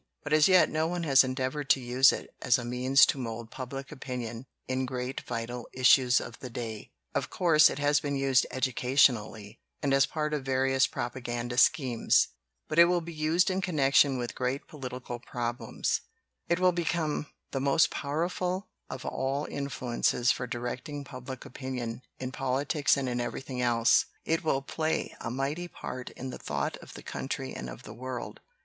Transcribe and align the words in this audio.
But 0.23 0.33
as 0.33 0.47
yet 0.47 0.67
no 0.67 0.87
one 0.87 1.03
has 1.03 1.23
endeavored 1.23 1.69
to 1.69 1.79
use 1.79 2.11
it 2.11 2.33
as 2.41 2.57
a 2.57 2.65
means 2.65 3.05
to 3.05 3.19
mold 3.19 3.51
public 3.51 3.91
opinion 3.91 4.47
in 4.67 4.87
great 4.87 5.21
vital 5.21 5.69
issues 5.73 6.19
of 6.19 6.39
the 6.39 6.49
day. 6.49 6.89
LITERATURE 6.89 6.89
IN 6.89 6.89
THE 6.89 6.89
MAKING 6.89 7.17
"Of 7.25 7.29
course, 7.29 7.69
it 7.69 7.77
has 7.77 7.99
been 7.99 8.15
used 8.15 8.47
educationally, 8.49 9.59
and 9.83 9.93
as 9.93 10.07
part 10.07 10.33
of 10.33 10.43
various 10.43 10.87
propaganda 10.87 11.55
schemes. 11.59 12.29
But 12.67 12.79
it 12.79 12.85
will 12.85 13.01
be 13.01 13.13
used 13.13 13.51
in 13.51 13.61
connection 13.61 14.17
with 14.17 14.33
great 14.33 14.67
political 14.67 15.19
problems. 15.19 16.01
It 16.49 16.59
will 16.59 16.71
become 16.71 17.27
the 17.51 17.61
most 17.61 17.91
powerful 17.91 18.69
of 18.89 19.05
all 19.05 19.45
influences 19.45 20.31
for 20.31 20.47
directing 20.47 21.03
public 21.03 21.45
opinion 21.45 22.01
in 22.17 22.31
politics 22.31 22.97
and 22.97 23.07
in 23.07 23.21
everything 23.21 23.61
else. 23.61 24.07
"It 24.25 24.43
will 24.43 24.63
play 24.63 25.15
a 25.21 25.29
mighty 25.29 25.67
part 25.67 26.09
in 26.09 26.31
the 26.31 26.39
thought 26.39 26.75
of 26.77 26.95
the 26.95 27.03
country 27.03 27.53
and 27.53 27.69
of 27.69 27.83
the 27.83 27.93
world. 27.93 28.39